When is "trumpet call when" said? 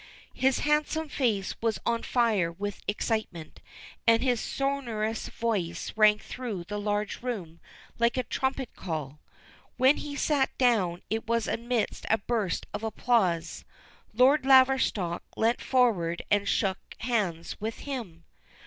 8.23-9.97